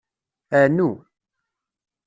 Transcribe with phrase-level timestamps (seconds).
[0.61, 0.89] Ɛnu.